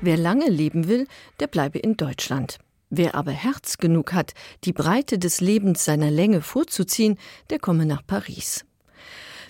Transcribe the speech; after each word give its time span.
Wer 0.00 0.16
lange 0.16 0.48
leben 0.48 0.86
will, 0.86 1.08
der 1.40 1.48
bleibe 1.48 1.80
in 1.80 1.96
Deutschland. 1.96 2.58
Wer 2.88 3.16
aber 3.16 3.32
Herz 3.32 3.78
genug 3.78 4.12
hat, 4.12 4.32
die 4.64 4.72
Breite 4.72 5.18
des 5.18 5.40
Lebens 5.40 5.84
seiner 5.84 6.10
Länge 6.10 6.40
vorzuziehen, 6.40 7.18
der 7.50 7.58
komme 7.58 7.84
nach 7.84 8.06
Paris. 8.06 8.64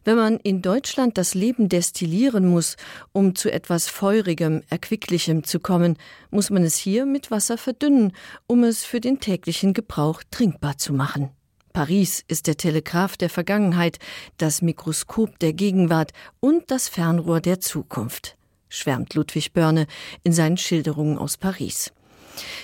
Wenn 0.05 0.17
man 0.17 0.39
in 0.39 0.63
Deutschland 0.63 1.19
das 1.19 1.35
Leben 1.35 1.69
destillieren 1.69 2.47
muss, 2.47 2.77
um 3.13 3.35
zu 3.35 3.53
etwas 3.53 3.89
Feurigem, 3.89 4.63
Erquicklichem 4.71 5.45
zu 5.45 5.61
kommen, 5.61 5.99
muss 6.31 6.49
man 6.49 6.63
es 6.63 6.77
hier 6.77 7.05
mit 7.05 7.31
Wasser 7.31 7.59
verdünnen, 7.59 8.13
um 8.47 8.65
es 8.65 8.85
für 8.85 9.01
den 9.01 9.21
täglichen 9.21 9.75
Gebrauch 9.75 10.23
trinkbar 10.31 10.79
zu 10.79 10.95
machen. 10.95 11.29
Paris 11.75 12.25
ist 12.27 12.47
der 12.47 12.57
Telegraph 12.57 13.19
der 13.19 13.29
Vergangenheit, 13.29 13.99
das 14.39 14.63
Mikroskop 14.63 15.39
der 15.41 15.53
Gegenwart 15.53 16.13
und 16.41 16.71
das 16.71 16.89
Fernrohr 16.89 17.43
der 17.43 17.61
Zukunft, 17.61 18.38
schwärmt 18.69 19.15
Ludwig 19.15 19.53
Börne 19.53 19.87
in 20.25 20.33
seinen 20.33 20.57
Schilderungen 20.57 21.19
aus 21.19 21.37
Paris. 21.37 21.93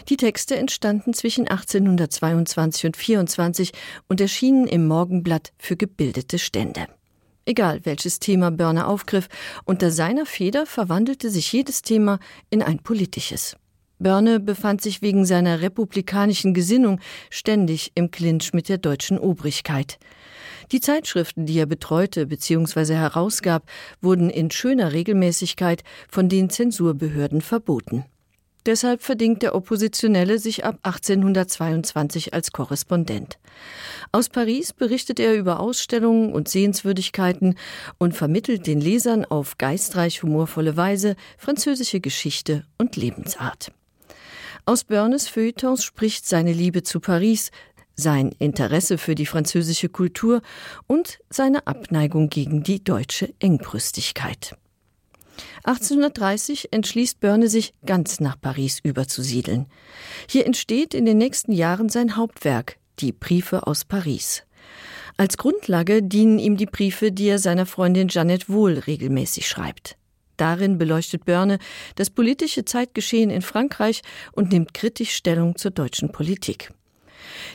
Die 0.08 0.16
Texte 0.16 0.56
entstanden 0.56 1.14
zwischen 1.14 1.48
1822 1.48 2.86
und 2.86 2.96
24 2.96 3.72
und 4.08 4.20
erschienen 4.20 4.66
im 4.66 4.86
Morgenblatt 4.86 5.52
für 5.58 5.76
gebildete 5.76 6.38
Stände. 6.38 6.86
Egal 7.46 7.80
welches 7.84 8.20
Thema 8.20 8.50
Börner 8.50 8.88
aufgriff, 8.88 9.28
unter 9.64 9.90
seiner 9.90 10.24
Feder 10.24 10.64
verwandelte 10.64 11.28
sich 11.28 11.52
jedes 11.52 11.82
Thema 11.82 12.18
in 12.50 12.62
ein 12.62 12.78
politisches. 12.78 13.56
Börne 13.98 14.40
befand 14.40 14.82
sich 14.82 15.02
wegen 15.02 15.24
seiner 15.24 15.60
republikanischen 15.60 16.54
Gesinnung 16.54 17.00
ständig 17.30 17.92
im 17.94 18.10
Clinch 18.10 18.52
mit 18.52 18.68
der 18.68 18.78
deutschen 18.78 19.18
Obrigkeit. 19.18 19.98
Die 20.72 20.80
Zeitschriften, 20.80 21.46
die 21.46 21.58
er 21.58 21.66
betreute 21.66 22.26
bzw. 22.26 22.94
herausgab, 22.94 23.64
wurden 24.00 24.30
in 24.30 24.50
schöner 24.50 24.92
Regelmäßigkeit 24.92 25.82
von 26.08 26.28
den 26.28 26.50
Zensurbehörden 26.50 27.40
verboten. 27.40 28.04
Deshalb 28.66 29.02
verdingt 29.02 29.42
der 29.42 29.54
Oppositionelle 29.54 30.38
sich 30.38 30.64
ab 30.64 30.78
1822 30.84 32.32
als 32.32 32.50
Korrespondent. 32.50 33.38
Aus 34.10 34.30
Paris 34.30 34.72
berichtet 34.72 35.20
er 35.20 35.34
über 35.34 35.60
Ausstellungen 35.60 36.32
und 36.32 36.48
Sehenswürdigkeiten 36.48 37.56
und 37.98 38.14
vermittelt 38.14 38.66
den 38.66 38.80
Lesern 38.80 39.26
auf 39.26 39.58
geistreich 39.58 40.22
humorvolle 40.22 40.78
Weise 40.78 41.14
französische 41.36 42.00
Geschichte 42.00 42.64
und 42.78 42.96
Lebensart. 42.96 43.70
Aus 44.64 44.84
Börnes 44.84 45.28
Feuilletons 45.28 45.84
spricht 45.84 46.26
seine 46.26 46.54
Liebe 46.54 46.82
zu 46.82 47.00
Paris, 47.00 47.50
sein 47.96 48.32
Interesse 48.38 48.98
für 48.98 49.14
die 49.14 49.26
französische 49.26 49.88
Kultur 49.88 50.42
und 50.86 51.18
seine 51.30 51.66
Abneigung 51.66 52.28
gegen 52.28 52.62
die 52.62 52.82
deutsche 52.82 53.32
Engbrüstigkeit. 53.38 54.56
1830 55.64 56.72
entschließt 56.72 57.20
Börne 57.20 57.48
sich, 57.48 57.72
ganz 57.84 58.20
nach 58.20 58.40
Paris 58.40 58.80
überzusiedeln. 58.82 59.66
Hier 60.28 60.46
entsteht 60.46 60.94
in 60.94 61.06
den 61.06 61.18
nächsten 61.18 61.52
Jahren 61.52 61.88
sein 61.88 62.16
Hauptwerk, 62.16 62.76
die 63.00 63.12
Briefe 63.12 63.66
aus 63.66 63.84
Paris. 63.84 64.44
Als 65.16 65.36
Grundlage 65.36 66.02
dienen 66.02 66.38
ihm 66.38 66.56
die 66.56 66.66
Briefe, 66.66 67.12
die 67.12 67.28
er 67.28 67.38
seiner 67.38 67.66
Freundin 67.66 68.08
Jeannette 68.08 68.48
Wohl 68.48 68.78
regelmäßig 68.78 69.48
schreibt. 69.48 69.96
Darin 70.36 70.78
beleuchtet 70.78 71.24
Börne 71.24 71.58
das 71.94 72.10
politische 72.10 72.64
Zeitgeschehen 72.64 73.30
in 73.30 73.42
Frankreich 73.42 74.02
und 74.32 74.50
nimmt 74.50 74.74
kritisch 74.74 75.14
Stellung 75.14 75.56
zur 75.56 75.70
deutschen 75.70 76.10
Politik. 76.10 76.72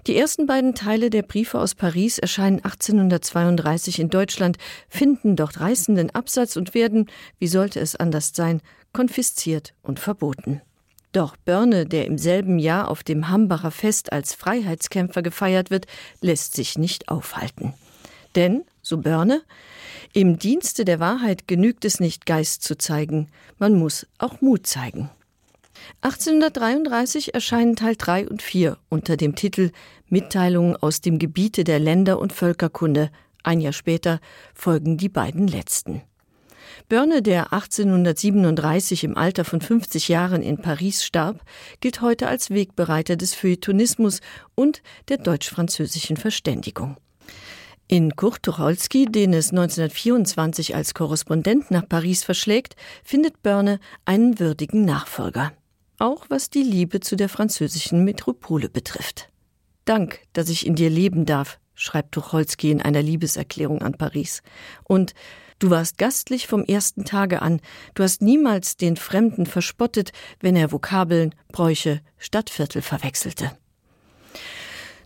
Die 0.08 0.18
ersten 0.18 0.46
beiden 0.46 0.76
Teile 0.76 1.10
der 1.10 1.24
Briefe 1.24 1.60
aus 1.60 1.76
Paris 1.76 2.18
erscheinen 2.18 2.64
1832 2.64 4.00
in 4.00 4.10
Deutschland, 4.10 4.58
finden 4.88 5.36
dort 5.36 5.60
reißenden 5.60 6.10
Absatz 6.12 6.56
und 6.56 6.74
werden, 6.74 7.08
wie 7.38 7.48
sollte 7.48 7.80
es 7.80 7.96
anders 7.96 8.32
sein, 8.34 8.62
konfisziert 8.94 9.74
und 9.82 10.00
verboten. 10.00 10.62
Doch 11.12 11.36
Börne, 11.38 11.86
der 11.86 12.06
im 12.06 12.18
selben 12.18 12.60
Jahr 12.60 12.90
auf 12.90 13.04
dem 13.04 13.30
Hambacher 13.30 13.72
Fest 13.72 14.12
als 14.12 14.36
Freiheitskämpfer 14.36 15.22
gefeiert 15.22 15.72
wird, 15.72 15.88
lässt 16.22 16.56
sich 16.56 16.78
nicht 16.78 17.10
aufhalten. 17.10 17.74
Denn, 18.36 18.64
so 18.82 18.98
Börne, 19.00 19.42
im 20.14 20.38
Dienste 20.38 20.86
der 20.86 21.00
Wahrheit 21.00 21.48
genügt 21.48 21.84
es 21.84 22.00
nicht, 22.00 22.26
Geist 22.26 22.64
zu 22.64 22.78
zeigen, 22.78 23.28
man 23.58 23.76
muss 23.76 24.06
auch 24.20 24.42
Mut 24.42 24.68
zeigen. 24.68 25.10
1833 26.02 27.34
erscheinen 27.34 27.76
Teil 27.76 27.96
3 27.98 28.30
und 28.30 28.42
4 28.42 28.78
unter 28.88 29.18
dem 29.18 29.36
Titel 29.36 29.72
Mitteilungen 30.08 30.78
aus 30.78 31.02
dem 31.02 31.20
Gebiete 31.20 31.64
der 31.66 31.80
Länder 31.80 32.20
und 32.20 32.32
Völkerkunde. 32.32 33.12
Ein 33.44 33.60
Jahr 33.60 33.74
später 33.74 34.20
folgen 34.54 34.98
die 34.98 35.10
beiden 35.10 35.48
letzten. 35.48 36.02
Börne, 36.88 37.22
der 37.22 37.52
1837 37.52 39.04
im 39.04 39.18
Alter 39.18 39.44
von 39.44 39.60
50 39.60 40.08
Jahren 40.08 40.42
in 40.42 40.58
Paris 40.58 41.04
starb, 41.04 41.44
gilt 41.82 42.02
heute 42.02 42.28
als 42.28 42.50
Wegbereiter 42.50 43.16
des 43.18 43.34
Feuilletonismus 43.34 44.22
und 44.56 44.82
der 45.10 45.18
deutsch-französischen 45.18 46.16
Verständigung. 46.16 46.96
In 47.88 48.16
Kurt 48.16 48.44
Tucholsky, 48.44 49.06
den 49.06 49.34
es 49.34 49.50
1924 49.50 50.76
als 50.76 50.94
Korrespondent 50.94 51.72
nach 51.72 51.90
Paris 51.90 52.24
verschlägt, 52.24 52.76
findet 53.04 53.42
Börne 53.42 53.80
einen 54.06 54.40
würdigen 54.40 54.86
Nachfolger 54.86 55.52
auch 56.00 56.26
was 56.30 56.50
die 56.50 56.64
Liebe 56.64 57.00
zu 57.00 57.16
der 57.16 57.30
französischen 57.30 58.04
Metropole 58.04 58.70
betrifft. 58.70 59.30
Dank, 59.86 60.22
dass 60.34 60.50
ich 60.50 60.66
in 60.66 60.76
dir 60.76 60.90
leben 60.90 61.26
darf, 61.26 61.60
schreibt 61.76 62.14
Tucholsky 62.14 62.72
in 62.72 62.82
einer 62.82 63.02
Liebeserklärung 63.02 63.82
an 63.82 63.94
Paris. 63.94 64.42
Und 64.84 65.14
du 65.60 65.70
warst 65.70 65.98
gastlich 65.98 66.48
vom 66.48 66.64
ersten 66.64 67.06
Tage 67.06 67.42
an, 67.42 67.62
du 67.96 68.04
hast 68.04 68.22
niemals 68.22 68.78
den 68.78 68.98
Fremden 68.98 69.46
verspottet, 69.46 70.12
wenn 70.40 70.56
er 70.56 70.72
Vokabeln, 70.72 71.36
Bräuche, 71.52 72.02
Stadtviertel 72.18 72.82
verwechselte. 72.82 73.52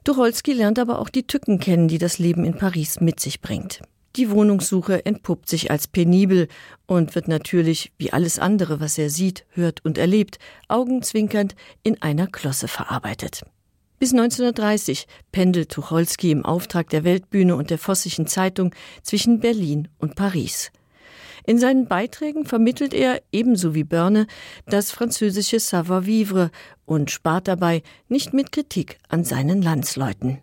Tucholsky 0.04 0.52
lernt 0.52 0.80
aber 0.80 1.00
auch 1.00 1.10
die 1.10 1.26
Tücken 1.28 1.60
kennen, 1.60 1.88
die 1.88 1.98
das 1.98 2.20
Leben 2.20 2.44
in 2.44 2.58
Paris 2.58 3.00
mit 3.00 3.20
sich 3.20 3.40
bringt. 3.40 3.82
Die 4.16 4.30
Wohnungssuche 4.30 5.06
entpuppt 5.08 5.50
sich 5.50 5.72
als 5.72 5.88
penibel 5.88 6.48
und 6.86 7.16
wird 7.16 7.28
natürlich, 7.28 7.92
wie 7.98 8.14
alles 8.14 8.38
andere, 8.38 8.80
was 8.80 8.98
er 9.00 9.10
sieht, 9.10 9.46
hört 9.50 9.84
und 9.84 9.98
erlebt, 9.98 10.38
augenzwinkernd 10.68 11.56
in 11.82 12.00
einer 12.02 12.28
Klosse 12.28 12.68
verarbeitet. 12.68 13.44
Bis 13.98 14.12
1930 14.12 15.08
pendelt 15.32 15.72
Tucholsky 15.72 16.30
im 16.30 16.46
Auftrag 16.46 16.90
der 16.90 17.04
Weltbühne 17.04 17.56
und 17.56 17.72
der 17.72 17.80
Vossischen 17.80 18.28
Zeitung 18.28 18.76
zwischen 19.02 19.40
Berlin 19.40 19.88
und 19.98 20.16
Paris. 20.16 20.72
In 21.46 21.58
seinen 21.58 21.88
Beiträgen 21.88 22.46
vermittelt 22.46 22.94
er, 22.94 23.22
ebenso 23.32 23.74
wie 23.74 23.84
Börne, 23.84 24.28
das 24.68 24.92
französische 24.92 25.60
Savoir-vivre 25.60 26.52
und 26.86 27.12
spart 27.12 27.48
dabei 27.48 27.82
nicht 28.08 28.34
mit 28.34 28.52
Kritik 28.52 29.00
an 29.10 29.24
seinen 29.24 29.62
Landsleuten. 29.62 30.40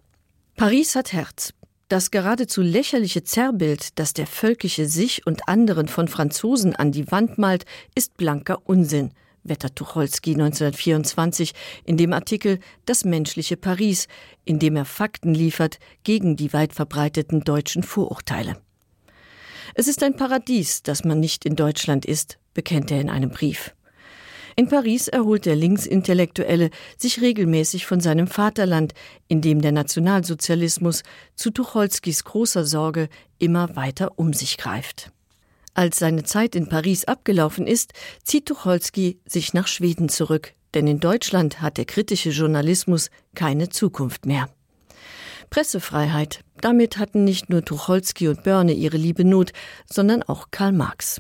Paris 0.57 0.97
hat 0.97 1.13
Herz, 1.13 1.55
das 1.91 2.13
geradezu 2.13 2.63
lächerliche 2.63 3.25
Zerrbild, 3.25 3.99
das 3.99 4.15
der 4.15 4.29
Völkische 4.29 4.87
sich 4.87 5.27
und 5.27 5.49
anderen 5.49 5.89
von 5.89 6.07
Franzosen 6.07 6.75
an 6.77 6.93
die 6.93 7.11
Wand 7.11 7.37
malt, 7.37 7.65
ist 7.97 8.17
blanker 8.17 8.61
Unsinn, 8.65 9.11
wettert 9.43 9.75
Tucholsky 9.75 10.35
1924 10.35 11.53
in 11.85 11.97
dem 11.97 12.13
Artikel 12.13 12.61
Das 12.85 13.05
menschliche 13.05 13.57
Paris, 13.57 14.07
in 14.45 14.61
dem 14.61 14.77
er 14.77 14.85
Fakten 14.85 15.35
liefert 15.35 15.81
gegen 16.05 16.37
die 16.37 16.53
weit 16.53 16.75
verbreiteten 16.75 17.41
deutschen 17.41 17.83
Vorurteile. 17.83 18.57
Es 19.75 19.89
ist 19.89 20.05
ein 20.05 20.15
Paradies, 20.15 20.85
dass 20.85 21.03
man 21.03 21.19
nicht 21.19 21.45
in 21.45 21.57
Deutschland 21.57 22.05
ist, 22.05 22.39
bekennt 22.55 22.93
er 22.93 23.01
in 23.01 23.11
einem 23.11 23.31
Brief. 23.31 23.75
In 24.61 24.69
Paris 24.69 25.09
erholt 25.09 25.47
der 25.47 25.57
Linksintellektuelle 25.57 26.69
sich 26.99 27.23
regelmäßig 27.23 27.87
von 27.87 28.01
seinem 28.01 28.27
Vaterland, 28.27 28.93
in 29.27 29.41
dem 29.41 29.63
der 29.63 29.73
Nationalsozialismus 29.73 31.03
zu 31.35 31.51
Tucholskys 31.51 32.25
großer 32.25 32.67
Sorge 32.67 33.09
immer 33.39 33.75
weiter 33.75 34.19
um 34.19 34.35
sich 34.35 34.59
greift. 34.59 35.13
Als 35.73 35.99
seine 35.99 36.25
Zeit 36.25 36.55
in 36.55 36.69
Paris 36.69 37.07
abgelaufen 37.07 37.67
ist, 37.67 37.95
zieht 38.23 38.45
Tucholsky 38.45 39.19
sich 39.25 39.55
nach 39.55 39.67
Schweden 39.67 40.11
zurück, 40.11 40.53
denn 40.75 40.87
in 40.87 41.01
Deutschland 41.01 41.63
hat 41.63 41.79
der 41.79 41.87
kritische 41.87 42.29
Journalismus 42.29 43.09
keine 43.35 43.71
Zukunft 43.71 44.27
mehr. 44.27 44.51
Pressefreiheit, 45.49 46.45
damit 46.61 46.99
hatten 46.99 47.25
nicht 47.25 47.49
nur 47.49 47.65
Tucholsky 47.65 48.29
und 48.29 48.43
Börne 48.43 48.75
ihre 48.75 48.99
liebe 48.99 49.25
Not, 49.25 49.53
sondern 49.87 50.23
auch 50.23 50.49
Karl 50.51 50.73
Marx. 50.73 51.19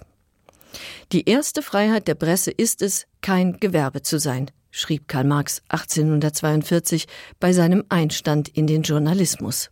Die 1.12 1.28
erste 1.28 1.62
Freiheit 1.62 2.08
der 2.08 2.14
Presse 2.14 2.50
ist 2.50 2.82
es, 2.82 3.06
kein 3.20 3.58
Gewerbe 3.58 4.02
zu 4.02 4.19
sein, 4.19 4.50
schrieb 4.70 5.08
Karl 5.08 5.25
Marx 5.25 5.62
1842 5.69 7.06
bei 7.38 7.52
seinem 7.52 7.84
Einstand 7.88 8.49
in 8.49 8.67
den 8.67 8.82
Journalismus. 8.82 9.70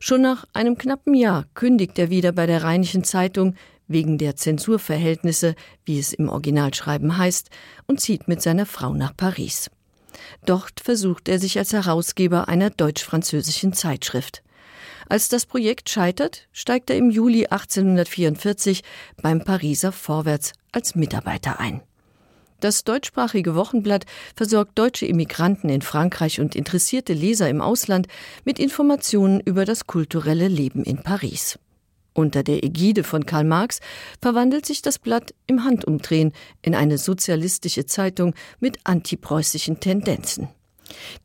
Schon 0.00 0.22
nach 0.22 0.44
einem 0.52 0.78
knappen 0.78 1.14
Jahr 1.14 1.46
kündigt 1.54 1.98
er 1.98 2.10
wieder 2.10 2.32
bei 2.32 2.46
der 2.46 2.62
Rheinischen 2.62 3.04
Zeitung 3.04 3.54
wegen 3.88 4.18
der 4.18 4.36
Zensurverhältnisse, 4.36 5.54
wie 5.84 5.98
es 5.98 6.12
im 6.12 6.28
Originalschreiben 6.28 7.18
heißt, 7.18 7.50
und 7.86 8.00
zieht 8.00 8.28
mit 8.28 8.42
seiner 8.42 8.66
Frau 8.66 8.94
nach 8.94 9.16
Paris. 9.16 9.70
Dort 10.44 10.80
versucht 10.82 11.28
er 11.28 11.38
sich 11.38 11.58
als 11.58 11.72
Herausgeber 11.72 12.48
einer 12.48 12.70
deutsch-französischen 12.70 13.72
Zeitschrift. 13.72 14.42
Als 15.08 15.28
das 15.28 15.46
Projekt 15.46 15.88
scheitert, 15.88 16.48
steigt 16.52 16.90
er 16.90 16.96
im 16.96 17.10
Juli 17.10 17.46
1844 17.46 18.82
beim 19.22 19.44
Pariser 19.44 19.92
Vorwärts 19.92 20.52
als 20.72 20.94
Mitarbeiter 20.94 21.60
ein. 21.60 21.82
Das 22.60 22.84
deutschsprachige 22.84 23.56
Wochenblatt 23.56 24.06
versorgt 24.36 24.78
deutsche 24.78 25.04
Immigranten 25.04 25.68
in 25.68 25.82
Frankreich 25.82 26.40
und 26.40 26.54
interessierte 26.54 27.12
Leser 27.12 27.50
im 27.50 27.60
Ausland 27.60 28.06
mit 28.44 28.60
Informationen 28.60 29.40
über 29.40 29.64
das 29.64 29.88
kulturelle 29.88 30.46
Leben 30.46 30.84
in 30.84 30.98
Paris. 31.02 31.58
Unter 32.14 32.44
der 32.44 32.62
Ägide 32.62 33.02
von 33.02 33.26
Karl 33.26 33.44
Marx 33.44 33.80
verwandelt 34.20 34.66
sich 34.66 34.80
das 34.80 35.00
Blatt 35.00 35.34
im 35.46 35.64
Handumdrehen 35.64 36.32
in 36.60 36.76
eine 36.76 36.98
sozialistische 36.98 37.86
Zeitung 37.86 38.34
mit 38.60 38.78
antipreußischen 38.84 39.80
Tendenzen. 39.80 40.48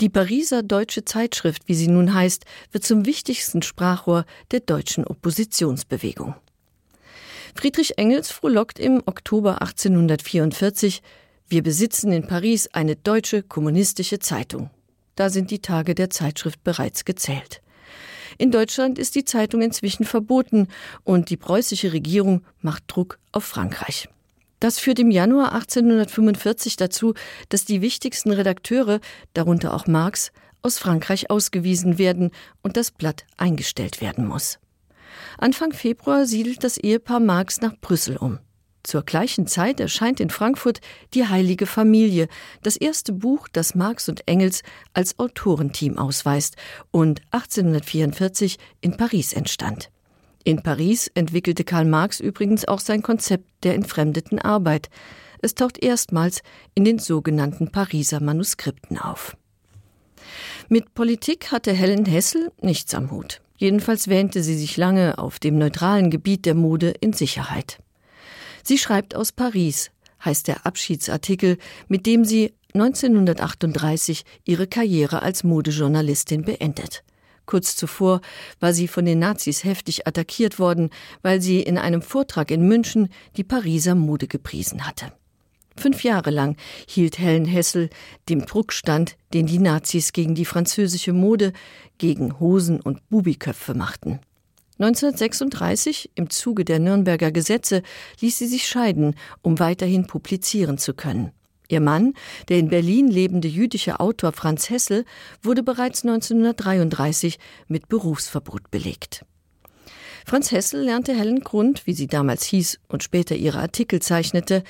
Die 0.01 0.09
Pariser 0.09 0.63
Deutsche 0.63 1.05
Zeitschrift, 1.05 1.63
wie 1.67 1.75
sie 1.75 1.87
nun 1.87 2.13
heißt, 2.13 2.45
wird 2.71 2.83
zum 2.83 3.05
wichtigsten 3.05 3.61
Sprachrohr 3.61 4.25
der 4.51 4.61
deutschen 4.61 5.05
Oppositionsbewegung. 5.05 6.35
Friedrich 7.55 7.97
Engels 7.97 8.31
frohlockt 8.31 8.79
im 8.79 9.01
Oktober 9.05 9.61
1844 9.61 11.01
Wir 11.49 11.63
besitzen 11.63 12.11
in 12.11 12.27
Paris 12.27 12.67
eine 12.73 12.95
deutsche 12.95 13.41
kommunistische 13.41 14.19
Zeitung. 14.19 14.69
Da 15.15 15.29
sind 15.29 15.49
die 15.49 15.59
Tage 15.59 15.95
der 15.95 16.11
Zeitschrift 16.11 16.63
bereits 16.63 17.03
gezählt. 17.03 17.61
In 18.37 18.51
Deutschland 18.51 18.99
ist 18.99 19.15
die 19.15 19.25
Zeitung 19.25 19.61
inzwischen 19.61 20.05
verboten 20.05 20.67
und 21.03 21.31
die 21.31 21.37
preußische 21.37 21.93
Regierung 21.93 22.45
macht 22.61 22.83
Druck 22.87 23.17
auf 23.31 23.43
Frankreich. 23.43 24.09
Das 24.59 24.79
führt 24.79 24.99
im 24.99 25.11
Januar 25.11 25.53
1845 25.53 26.77
dazu, 26.77 27.13
dass 27.49 27.65
die 27.65 27.81
wichtigsten 27.81 28.31
Redakteure, 28.31 28.99
darunter 29.33 29.73
auch 29.73 29.87
Marx, 29.87 30.31
aus 30.63 30.79
Frankreich 30.79 31.29
ausgewiesen 31.29 31.97
werden 31.97 32.31
und 32.63 32.77
das 32.77 32.91
Blatt 32.91 33.25
eingestellt 33.37 34.01
werden 34.01 34.25
muss. 34.25 34.59
Anfang 35.37 35.71
Februar 35.71 36.25
siedelt 36.25 36.63
das 36.63 36.77
Ehepaar 36.77 37.19
Marx 37.19 37.61
nach 37.61 37.75
Brüssel 37.79 38.17
um. 38.17 38.39
Zur 38.83 39.03
gleichen 39.03 39.47
Zeit 39.47 39.79
erscheint 39.79 40.19
in 40.19 40.29
Frankfurt 40.29 40.79
die 41.13 41.27
Heilige 41.27 41.65
Familie, 41.65 42.27
das 42.63 42.77
erste 42.77 43.11
Buch, 43.11 43.49
das 43.51 43.75
Marx 43.75 44.07
und 44.07 44.27
Engels 44.27 44.61
als 44.93 45.19
Autorenteam 45.19 45.97
ausweist 45.97 46.55
und 46.89 47.21
1844 47.31 48.57
in 48.79 48.95
Paris 48.95 49.33
entstand. 49.33 49.91
In 50.47 50.63
Paris 50.63 51.11
entwickelte 51.13 51.65
Karl 51.65 51.83
Marx 51.83 52.21
übrigens 52.21 52.65
auch 52.69 52.79
sein 52.79 53.01
Konzept 53.01 53.65
der 53.65 53.75
entfremdeten 53.75 54.39
Arbeit. 54.39 54.89
Es 55.41 55.55
taucht 55.55 55.83
erstmals 55.83 56.41
in 56.73 56.85
den 56.85 56.99
sogenannten 56.99 57.69
Pariser 57.69 58.21
Manuskripten 58.21 58.97
auf. 58.97 59.35
Mit 60.69 60.93
Politik 60.93 61.51
hatte 61.51 61.73
Helen 61.73 62.05
Hessel 62.05 62.53
nichts 62.61 62.95
am 62.95 63.11
Hut. 63.11 63.41
Jedenfalls 63.57 64.07
wähnte 64.07 64.41
sie 64.41 64.57
sich 64.57 64.77
lange 64.77 65.17
auf 65.17 65.39
dem 65.39 65.57
neutralen 65.57 66.11
Gebiet 66.11 66.45
der 66.45 66.55
Mode 66.55 66.91
in 66.91 67.11
Sicherheit. 67.11 67.79
Sie 68.63 68.77
schreibt 68.77 69.15
aus 69.15 69.33
Paris, 69.33 69.91
heißt 70.23 70.47
der 70.47 70.65
Abschiedsartikel, 70.65 71.57
mit 71.89 72.05
dem 72.05 72.23
sie 72.23 72.53
1938 72.73 74.23
ihre 74.45 74.67
Karriere 74.67 75.23
als 75.23 75.43
Modejournalistin 75.43 76.43
beendet. 76.43 77.03
Kurz 77.47 77.75
zuvor 77.77 78.21
war 78.59 78.73
sie 78.73 78.87
von 78.87 79.05
den 79.05 79.19
Nazis 79.19 79.63
heftig 79.63 80.05
attackiert 80.05 80.59
worden, 80.59 80.91
weil 81.23 81.41
sie 81.41 81.61
in 81.61 81.79
einem 81.79 82.03
Vortrag 82.03 82.51
in 82.51 82.67
München 82.67 83.09
die 83.37 83.43
Pariser 83.43 83.95
Mode 83.95 84.27
gepriesen 84.27 84.85
hatte. 84.85 85.11
Fünf 85.77 86.03
Jahre 86.03 86.29
lang 86.29 86.57
hielt 86.87 87.19
Helen 87.19 87.45
Hessel 87.45 87.89
dem 88.29 88.45
Druck 88.45 88.73
stand, 88.73 89.15
den 89.33 89.47
die 89.47 89.59
Nazis 89.59 90.11
gegen 90.11 90.35
die 90.35 90.45
französische 90.45 91.13
Mode, 91.13 91.53
gegen 91.97 92.39
Hosen 92.39 92.81
und 92.81 93.07
Bubiköpfe 93.09 93.73
machten. 93.73 94.19
1936, 94.79 96.11
im 96.15 96.29
Zuge 96.29 96.65
der 96.65 96.79
Nürnberger 96.79 97.31
Gesetze, 97.31 97.81
ließ 98.19 98.37
sie 98.37 98.47
sich 98.47 98.67
scheiden, 98.67 99.15
um 99.41 99.59
weiterhin 99.59 100.05
publizieren 100.05 100.77
zu 100.77 100.93
können. 100.93 101.31
Ihr 101.69 101.81
Mann, 101.81 102.13
der 102.49 102.59
in 102.59 102.69
Berlin 102.69 103.07
lebende 103.07 103.47
jüdische 103.47 103.99
Autor 103.99 104.31
Franz 104.31 104.69
Hessel, 104.69 105.05
wurde 105.41 105.63
bereits 105.63 106.03
1933 106.03 107.39
mit 107.67 107.89
Berufsverbot 107.89 108.71
belegt. 108.71 109.25
Franz 110.25 110.51
Hessel 110.51 110.83
lernte 110.83 111.13
Helen 111.13 111.39
Grund, 111.39 111.87
wie 111.87 111.93
sie 111.93 112.07
damals 112.07 112.43
hieß 112.43 112.79
und 112.89 113.01
später 113.01 113.35
ihre 113.35 113.59
Artikel 113.59 114.01
zeichnete, 114.01 114.63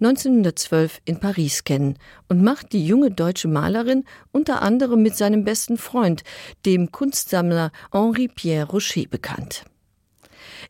1912 0.00 1.00
in 1.04 1.20
Paris 1.20 1.62
kennen 1.62 1.98
und 2.28 2.42
macht 2.42 2.72
die 2.72 2.84
junge 2.84 3.12
deutsche 3.12 3.46
Malerin 3.46 4.02
unter 4.32 4.60
anderem 4.60 5.02
mit 5.04 5.16
seinem 5.16 5.44
besten 5.44 5.76
Freund, 5.76 6.24
dem 6.66 6.90
Kunstsammler 6.90 7.70
Henri 7.92 8.26
Pierre 8.26 8.66
Rocher 8.66 9.04
bekannt. 9.08 9.64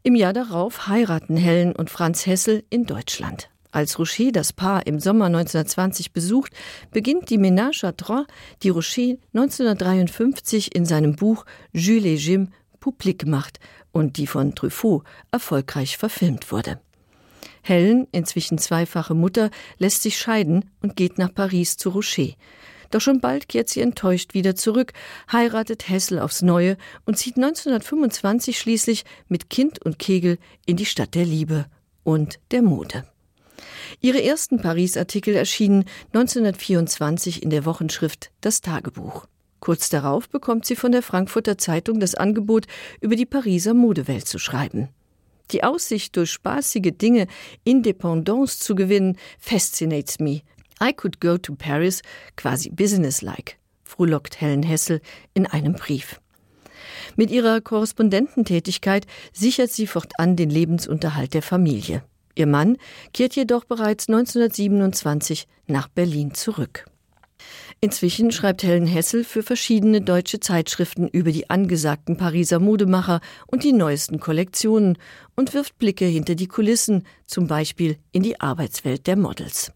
Im 0.03 0.15
Jahr 0.15 0.35
darauf 0.35 0.89
heiraten 0.89 1.39
Helen 1.39 1.75
und 1.75 1.89
Franz 1.89 2.27
Hessel 2.27 2.65
in 2.69 2.85
Deutschland. 2.85 3.49
Als 3.75 3.99
Rocher 3.99 4.31
das 4.31 4.53
Paar 4.53 4.87
im 4.87 5.01
Sommer 5.01 5.25
1920 5.25 6.13
besucht, 6.13 6.53
beginnt 6.93 7.29
die 7.29 7.39
Ménage 7.39 7.83
à 7.83 7.91
trois, 7.91 8.25
die 8.63 8.69
Rocher 8.69 9.17
1953 9.33 10.73
in 10.77 10.87
seinem 10.87 11.17
Buch 11.17 11.45
Jules 11.73 12.05
et 12.05 12.21
Jim 12.21 12.53
publik 12.79 13.27
macht 13.27 13.59
und 13.91 14.17
die 14.17 14.29
von 14.29 14.55
Truffaut 14.55 15.03
erfolgreich 15.33 15.99
verfilmt 15.99 16.53
wurde. 16.53 16.79
Helen, 17.63 18.07
inzwischen 18.13 18.59
zweifache 18.59 19.15
Mutter, 19.15 19.51
lässt 19.79 20.03
sich 20.03 20.19
scheiden 20.19 20.71
und 20.81 20.95
geht 20.95 21.19
nach 21.19 21.35
Paris 21.35 21.77
zu 21.77 21.89
Rocher. 21.91 22.35
Doch 22.93 23.01
schon 23.01 23.21
bald 23.21 23.49
kehrt 23.49 23.71
sie 23.71 23.81
enttäuscht 23.81 24.35
wieder 24.35 24.55
zurück, 24.55 24.93
heiratet 25.33 25.89
Hessel 25.89 26.21
aufs 26.21 26.43
Neue 26.43 26.77
und 27.07 27.19
zieht 27.19 27.39
1925 27.39 28.57
schließlich 28.57 29.05
mit 29.27 29.51
Kind 29.51 29.85
und 29.85 29.99
Kegel 29.99 30.39
in 30.65 30.77
die 30.77 30.87
Stadt 30.87 31.17
der 31.17 31.25
Liebe 31.25 31.67
und 32.05 32.39
der 32.53 32.63
Mode. 32.63 33.05
Ihre 34.01 34.23
ersten 34.23 34.61
Paris-Artikel 34.61 35.35
erschienen 35.35 35.85
1924 36.13 37.43
in 37.43 37.51
der 37.51 37.65
Wochenschrift 37.65 38.31
Das 38.41 38.61
Tagebuch. 38.61 39.27
Kurz 39.61 39.89
darauf 39.89 40.29
bekommt 40.29 40.67
sie 40.67 40.77
von 40.77 40.93
der 40.93 41.03
Frankfurter 41.03 41.57
Zeitung 41.57 41.99
das 41.99 42.15
Angebot, 42.15 42.67
über 43.01 43.17
die 43.17 43.27
Pariser 43.27 43.73
Modewelt 43.73 44.29
zu 44.29 44.39
schreiben. 44.39 44.91
Die 45.53 45.65
Aussicht, 45.65 46.17
durch 46.17 46.31
spaßige 46.33 46.93
Dinge 46.93 47.27
Independance 47.65 48.59
zu 48.59 48.75
gewinnen, 48.75 49.17
fascinates 49.39 50.19
me. 50.19 50.43
I 50.83 50.93
could 50.93 51.21
go 51.21 51.39
to 51.39 51.55
Paris, 51.55 52.03
quasi 52.37 52.71
businesslike, 52.71 53.55
frohlockt 53.85 54.41
Helen 54.41 54.63
Hessel 54.63 55.01
in 55.33 55.47
einem 55.47 55.75
Brief. 55.75 56.21
Mit 57.17 57.31
ihrer 57.31 57.61
Korrespondententätigkeit 57.61 59.07
sichert 59.33 59.71
sie 59.71 59.87
fortan 59.87 60.37
den 60.37 60.51
Lebensunterhalt 60.51 61.35
der 61.35 61.43
Familie. 61.43 62.03
Ihr 62.35 62.47
Mann 62.47 62.77
kehrt 63.13 63.37
jedoch 63.37 63.65
bereits 63.65 64.09
1927 64.09 65.47
nach 65.67 65.89
Berlin 65.89 66.35
zurück. 66.35 66.87
Inzwischen 67.81 68.33
schreibt 68.33 68.63
Helen 68.63 68.87
Hessel 68.87 69.25
für 69.25 69.43
verschiedene 69.43 70.01
deutsche 70.01 70.41
Zeitschriften 70.41 71.09
über 71.09 71.33
die 71.33 71.51
angesagten 71.51 72.17
Pariser 72.17 72.59
Modemacher 72.59 73.21
und 73.47 73.63
die 73.63 73.73
neuesten 73.73 74.21
Kollektionen 74.21 74.97
und 75.37 75.53
wirft 75.53 75.79
Blicke 75.79 76.07
hinter 76.07 76.35
die 76.35 76.49
Kulissen, 76.49 77.07
zum 77.27 77.47
Beispiel 77.47 77.99
in 78.13 78.23
die 78.23 78.41
Arbeitswelt 78.41 79.07
der 79.07 79.17
Models. 79.17 79.73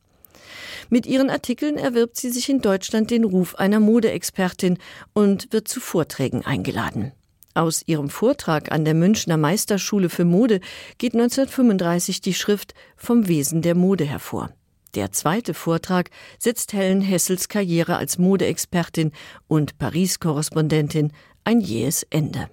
Mit 0.88 1.06
ihren 1.06 1.28
Artikeln 1.28 1.76
erwirbt 1.76 2.16
sie 2.16 2.30
sich 2.30 2.48
in 2.48 2.62
Deutschland 2.62 3.10
den 3.10 3.24
Ruf 3.24 3.56
einer 3.56 3.80
Modeexpertin 3.80 4.78
und 5.12 5.52
wird 5.52 5.68
zu 5.68 5.80
Vorträgen 5.80 6.46
eingeladen. 6.46 7.12
Aus 7.54 7.82
ihrem 7.86 8.08
Vortrag 8.08 8.70
an 8.70 8.84
der 8.84 8.94
Münchner 8.94 9.36
Meisterschule 9.36 10.08
für 10.08 10.24
Mode 10.24 10.60
geht 10.98 11.14
1935 11.14 12.20
die 12.20 12.34
Schrift 12.34 12.74
Vom 12.96 13.26
Wesen 13.28 13.62
der 13.62 13.74
Mode 13.74 14.04
hervor. 14.04 14.50
Der 14.94 15.12
zweite 15.12 15.54
Vortrag 15.54 16.10
setzt 16.38 16.72
Helen 16.72 17.00
Hessels 17.00 17.48
Karriere 17.48 17.96
als 17.96 18.18
Modeexpertin 18.18 19.12
und 19.46 19.78
Paris-Korrespondentin 19.78 21.12
ein 21.44 21.60
jähes 21.60 22.04
Ende. 22.10 22.48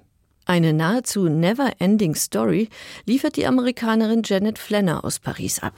Eine 0.45 0.73
nahezu 0.73 1.27
never-ending 1.27 2.13
Story 2.15 2.69
liefert 3.05 3.35
die 3.35 3.47
Amerikanerin 3.47 4.21
Janet 4.23 4.59
Flanner 4.59 5.03
aus 5.03 5.19
Paris 5.19 5.59
ab. 5.59 5.73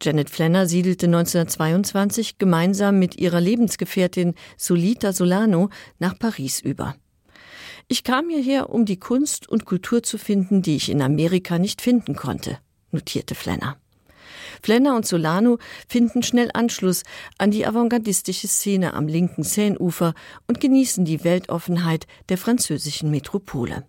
Janet 0.00 0.30
Flanner 0.30 0.66
siedelte 0.66 1.06
1922 1.06 2.38
gemeinsam 2.38 2.98
mit 2.98 3.18
ihrer 3.18 3.40
Lebensgefährtin 3.40 4.34
Solita 4.56 5.12
Solano 5.12 5.68
nach 5.98 6.18
Paris 6.18 6.60
über. 6.60 6.94
Ich 7.90 8.04
kam 8.04 8.28
hierher, 8.28 8.68
um 8.68 8.84
die 8.84 8.98
Kunst 8.98 9.48
und 9.48 9.64
Kultur 9.64 10.02
zu 10.02 10.18
finden, 10.18 10.60
die 10.60 10.76
ich 10.76 10.90
in 10.90 11.00
Amerika 11.00 11.58
nicht 11.58 11.80
finden 11.80 12.14
konnte, 12.14 12.58
notierte 12.90 13.34
Flanner. 13.34 13.78
Flenner 14.62 14.94
und 14.94 15.06
Solano 15.06 15.58
finden 15.88 16.22
schnell 16.22 16.50
Anschluss 16.52 17.02
an 17.38 17.50
die 17.50 17.66
avantgardistische 17.66 18.46
Szene 18.46 18.92
am 18.92 19.08
linken 19.08 19.42
Seineufer 19.42 20.12
und 20.46 20.60
genießen 20.60 21.06
die 21.06 21.24
Weltoffenheit 21.24 22.06
der 22.28 22.36
französischen 22.36 23.10
Metropole. 23.10 23.86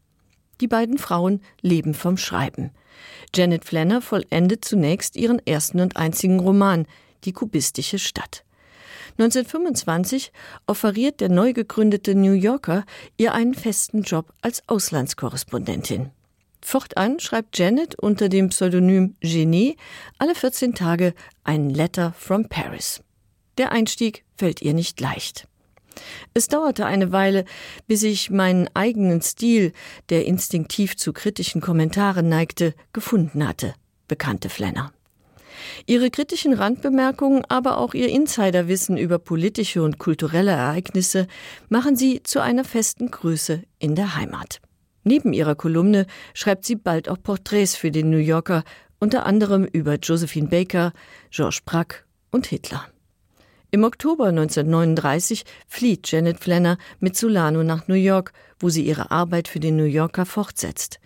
Die 0.61 0.67
beiden 0.67 0.97
Frauen 0.97 1.41
leben 1.61 1.93
vom 1.93 2.15
Schreiben. 2.15 2.71
Janet 3.35 3.65
Flanner 3.65 4.01
vollendet 4.01 4.63
zunächst 4.63 5.17
ihren 5.17 5.45
ersten 5.45 5.81
und 5.81 5.97
einzigen 5.97 6.39
Roman, 6.39 6.85
Die 7.25 7.33
kubistische 7.33 7.99
Stadt. 7.99 8.45
1925 9.19 10.31
offeriert 10.65 11.19
der 11.19 11.27
neu 11.27 11.51
gegründete 11.51 12.15
New 12.15 12.31
Yorker 12.31 12.85
ihr 13.17 13.33
einen 13.33 13.53
festen 13.53 14.03
Job 14.03 14.31
als 14.41 14.63
Auslandskorrespondentin. 14.67 16.11
Fortan 16.61 17.19
schreibt 17.19 17.57
Janet 17.57 17.95
unter 17.95 18.29
dem 18.29 18.47
Pseudonym 18.47 19.15
Genie 19.19 19.75
alle 20.19 20.35
14 20.35 20.73
Tage 20.73 21.13
ein 21.43 21.69
Letter 21.69 22.13
from 22.17 22.47
Paris. 22.47 23.01
Der 23.57 23.73
Einstieg 23.73 24.23
fällt 24.37 24.61
ihr 24.61 24.73
nicht 24.73 25.01
leicht. 25.01 25.49
Es 26.33 26.47
dauerte 26.47 26.85
eine 26.85 27.11
Weile, 27.11 27.43
bis 27.87 28.03
ich 28.03 28.29
meinen 28.29 28.69
eigenen 28.73 29.21
Stil, 29.21 29.73
der 30.07 30.25
instinktiv 30.27 30.95
zu 30.95 31.11
kritischen 31.11 31.59
Kommentaren 31.59 32.29
neigte, 32.29 32.73
gefunden 32.93 33.45
hatte, 33.45 33.73
bekannte 34.07 34.47
Flenner. 34.47 34.93
Ihre 35.85 36.09
kritischen 36.09 36.53
Randbemerkungen, 36.53 37.43
aber 37.49 37.77
auch 37.77 37.93
ihr 37.93 38.09
Insiderwissen 38.09 38.97
über 38.97 39.19
politische 39.19 39.83
und 39.83 39.99
kulturelle 39.99 40.51
Ereignisse 40.51 41.27
machen 41.69 41.95
sie 41.95 42.23
zu 42.23 42.41
einer 42.41 42.63
festen 42.63 43.11
Größe 43.11 43.63
in 43.79 43.95
der 43.95 44.15
Heimat. 44.15 44.61
Neben 45.03 45.33
ihrer 45.33 45.55
Kolumne 45.55 46.05
schreibt 46.33 46.65
sie 46.65 46.75
bald 46.75 47.09
auch 47.09 47.21
Porträts 47.21 47.75
für 47.75 47.91
den 47.91 48.09
New 48.09 48.17
Yorker, 48.17 48.63
unter 48.99 49.25
anderem 49.25 49.63
über 49.65 49.95
Josephine 49.95 50.49
Baker, 50.49 50.93
Georges 51.31 51.61
Braque 51.61 52.03
und 52.31 52.47
Hitler. 52.47 52.85
Im 53.71 53.83
Oktober 53.83 54.27
1939 54.27 55.45
flieht 55.67 56.11
Janet 56.11 56.39
Flanner 56.39 56.77
mit 56.99 57.15
Solano 57.15 57.63
nach 57.63 57.87
New 57.87 57.95
York, 57.95 58.33
wo 58.59 58.69
sie 58.69 58.83
ihre 58.83 59.11
Arbeit 59.11 59.47
für 59.47 59.59
den 59.59 59.75
New 59.75 59.83
Yorker 59.83 60.25
fortsetzt. 60.25 60.99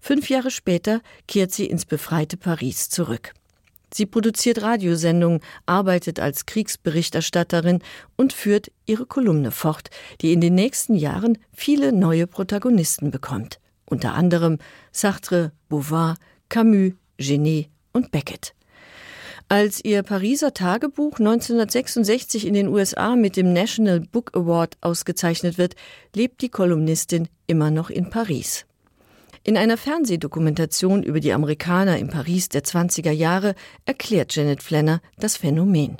Fünf 0.00 0.28
Jahre 0.28 0.50
später 0.50 1.00
kehrt 1.26 1.50
sie 1.50 1.66
ins 1.66 1.86
befreite 1.86 2.36
Paris 2.36 2.88
zurück. 2.88 3.32
Sie 3.96 4.06
produziert 4.06 4.60
Radiosendungen, 4.60 5.38
arbeitet 5.66 6.18
als 6.18 6.46
Kriegsberichterstatterin 6.46 7.78
und 8.16 8.32
führt 8.32 8.72
ihre 8.86 9.06
Kolumne 9.06 9.52
fort, 9.52 9.88
die 10.20 10.32
in 10.32 10.40
den 10.40 10.56
nächsten 10.56 10.96
Jahren 10.96 11.38
viele 11.52 11.92
neue 11.92 12.26
Protagonisten 12.26 13.12
bekommt, 13.12 13.60
unter 13.84 14.14
anderem 14.14 14.58
Sartre, 14.90 15.52
Beauvoir, 15.68 16.16
Camus, 16.48 16.94
Genet 17.18 17.68
und 17.92 18.10
Beckett. 18.10 18.56
Als 19.48 19.84
ihr 19.84 20.02
Pariser 20.02 20.52
Tagebuch 20.52 21.20
1966 21.20 22.48
in 22.48 22.54
den 22.54 22.66
USA 22.66 23.14
mit 23.14 23.36
dem 23.36 23.52
National 23.52 24.00
Book 24.00 24.34
Award 24.34 24.76
ausgezeichnet 24.80 25.56
wird, 25.56 25.76
lebt 26.16 26.42
die 26.42 26.48
Kolumnistin 26.48 27.28
immer 27.46 27.70
noch 27.70 27.90
in 27.90 28.10
Paris. 28.10 28.66
In 29.46 29.58
einer 29.58 29.76
Fernsehdokumentation 29.76 31.02
über 31.02 31.20
die 31.20 31.34
Amerikaner 31.34 31.98
in 31.98 32.08
Paris 32.08 32.48
der 32.48 32.64
20er 32.64 33.10
Jahre 33.10 33.54
erklärt 33.84 34.34
Janet 34.34 34.62
Flanner 34.62 35.02
das 35.18 35.36
Phänomen. 35.36 35.98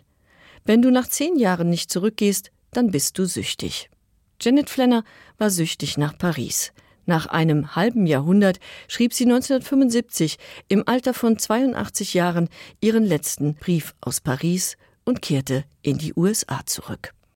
Wenn 0.65 0.81
du 0.81 0.91
nach 0.91 1.07
zehn 1.09 1.37
Jahren 1.37 1.69
nicht 1.69 1.91
zurückgehst, 1.91 2.51
dann 2.71 2.91
bist 2.91 3.19
du 3.19 3.27
süchtig. 3.27 3.91
Janet 4.41 4.71
Flanner 4.71 5.05
war 5.37 5.51
süchtig 5.51 5.99
nach 5.99 6.17
Paris. 6.17 6.73
Nach 7.05 7.27
einem 7.27 7.77
halben 7.77 8.07
Jahrhundert 8.07 8.61
schrieb 8.89 9.13
sie 9.13 9.25
1975 9.25 10.39
im 10.69 10.89
Alter 10.89 11.13
von 11.13 11.39
82 11.39 12.15
Jahren 12.15 12.49
ihren 12.81 13.05
letzten 13.05 13.57
Brief 13.57 13.95
aus 14.01 14.23
Paris 14.23 14.79
und 15.05 15.21
kehrte 15.21 15.65
in 15.83 15.99
die 15.99 16.15
USA 16.17 16.65
zurück. 16.65 17.13